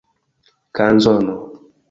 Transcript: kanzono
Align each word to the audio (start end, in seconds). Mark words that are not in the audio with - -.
kanzono 0.75 1.35